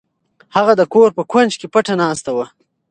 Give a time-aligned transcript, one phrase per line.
[0.55, 2.45] هغه د کور په کونج کې پټه ناسته وه.